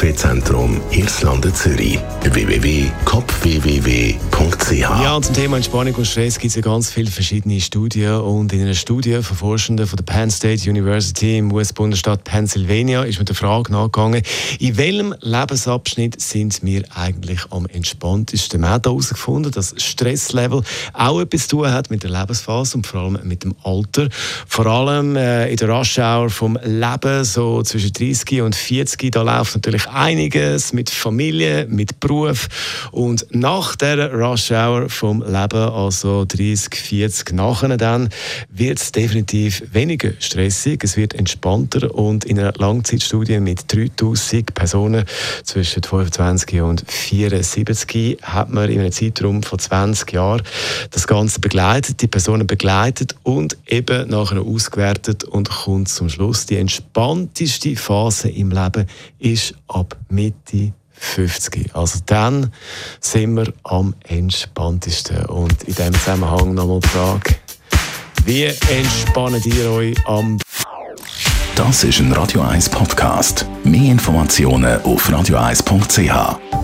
Kopfwehzentrum 0.00 0.80
Irlande 0.92 1.52
Zürich. 1.52 1.98
www.kopfwww.ch 2.22 4.80
Ja, 4.80 5.20
zum 5.20 5.34
Thema 5.34 5.58
Entspannung 5.58 5.94
und 5.94 6.06
Stress 6.06 6.38
gibt 6.38 6.48
es 6.48 6.56
ja 6.56 6.62
ganz 6.62 6.90
viele 6.90 7.10
verschiedene 7.10 7.60
Studien. 7.60 8.14
Und 8.14 8.50
in 8.54 8.62
einer 8.62 8.72
Studie 8.72 9.22
von 9.22 9.36
Forschenden 9.36 9.86
von 9.86 9.98
der 9.98 10.04
Penn 10.04 10.30
State 10.30 10.70
University 10.70 11.36
im 11.36 11.52
US-Bundesstaat 11.52 12.24
Pennsylvania 12.24 13.02
ist 13.02 13.18
mit 13.18 13.28
der 13.28 13.36
Frage 13.36 13.72
nachgegangen, 13.72 14.22
in 14.58 14.78
welchem 14.78 15.14
Lebensabschnitt 15.20 16.18
sind 16.18 16.62
wir 16.62 16.84
eigentlich 16.94 17.40
am 17.50 17.66
entspanntesten? 17.66 18.62
Man 18.62 18.70
hat 18.70 18.86
herausgefunden, 18.86 19.52
dass 19.52 19.74
Stresslevel 19.76 20.62
auch 20.94 21.20
etwas 21.20 21.46
zu 21.46 21.58
tun 21.58 21.70
hat 21.70 21.90
mit 21.90 22.04
der 22.04 22.10
Lebensphase 22.10 22.78
und 22.78 22.86
vor 22.86 23.02
allem 23.02 23.18
mit 23.24 23.44
dem 23.44 23.54
Alter. 23.62 24.08
Vor 24.46 24.64
allem 24.64 25.16
äh, 25.16 25.50
in 25.50 25.58
der 25.58 25.68
Rush-Hour 25.68 26.30
vom 26.30 26.58
Leben, 26.64 27.22
so 27.24 27.62
zwischen 27.62 27.92
30 27.92 28.40
und 28.40 28.54
40 28.54 29.00
40, 29.00 29.12
da 29.12 29.22
läuft 29.22 29.54
natürlich 29.54 29.89
einiges 29.94 30.72
mit 30.72 30.90
Familie, 30.90 31.66
mit 31.68 32.00
Beruf. 32.00 32.48
Und 32.92 33.26
nach 33.30 33.76
der 33.76 34.12
Rush 34.12 34.50
Hour 34.50 34.88
vom 34.88 35.22
Leben, 35.22 35.70
also 35.70 36.24
30, 36.24 36.74
40 36.74 37.32
nachher 37.32 37.76
dann, 37.76 38.08
wird 38.50 38.80
es 38.80 38.92
definitiv 38.92 39.62
weniger 39.72 40.12
stressig, 40.18 40.82
es 40.84 40.96
wird 40.96 41.14
entspannter 41.14 41.94
und 41.94 42.24
in 42.24 42.38
einer 42.38 42.52
Langzeitstudie 42.56 43.40
mit 43.40 43.72
3000 43.72 44.54
Personen 44.54 45.04
zwischen 45.44 45.82
25 45.82 46.60
und 46.60 46.84
74 46.90 48.18
hat 48.22 48.50
man 48.50 48.70
in 48.70 48.80
einem 48.80 48.92
Zeitraum 48.92 49.42
von 49.42 49.58
20 49.58 50.12
Jahren 50.12 50.42
das 50.90 51.06
Ganze 51.06 51.40
begleitet, 51.40 52.00
die 52.00 52.08
Personen 52.08 52.46
begleitet 52.46 53.14
und 53.22 53.56
eben 53.66 54.08
nachher 54.08 54.42
ausgewertet 54.42 55.24
und 55.24 55.48
kommt 55.48 55.88
zum 55.88 56.08
Schluss 56.08 56.46
die 56.46 56.56
entspannteste 56.56 57.76
Phase 57.76 58.28
im 58.28 58.50
Leben 58.50 58.86
ist 59.18 59.54
ab 59.80 59.96
Mitte 60.10 60.72
50. 60.92 61.74
Also 61.74 62.00
dann 62.06 62.52
sind 63.00 63.36
wir 63.36 63.52
am 63.64 63.94
entspanntesten. 64.06 65.24
Und 65.26 65.62
in 65.64 65.74
diesem 65.74 65.94
Zusammenhang 65.94 66.54
nochmal 66.54 66.80
die 66.80 66.88
Frage, 66.88 67.36
wie 68.26 68.44
entspannt 68.44 69.46
ihr 69.46 69.70
euch 69.70 70.06
am 70.06 70.38
Das 71.56 71.84
ist 71.84 72.00
ein 72.00 72.12
Radio 72.12 72.42
1 72.42 72.68
Podcast. 72.68 73.46
Mehr 73.64 73.92
Informationen 73.92 74.80
auf 74.82 75.08
radio1.ch. 75.08 76.59